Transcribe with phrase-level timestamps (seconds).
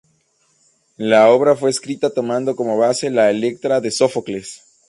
[0.97, 4.63] La obra fue escrita tomando como base a la "Electra" de Sófocles.